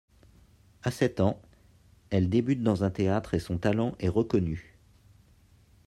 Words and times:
À 0.81 0.89
sept 0.89 1.19
ans, 1.19 1.39
elle 2.09 2.27
débute 2.27 2.63
dans 2.63 2.83
un 2.83 2.89
théâtre 2.89 3.35
et 3.35 3.39
son 3.39 3.59
talent 3.59 3.93
est 3.99 4.09
reconnu. 4.09 4.79